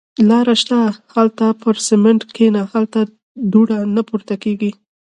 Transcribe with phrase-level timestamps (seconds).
[0.29, 0.79] –لاړه شه.
[1.13, 2.61] هالته پر سمڼت کېنه.
[2.73, 2.99] هلته
[3.51, 4.71] دوړه نه پورته کېږي.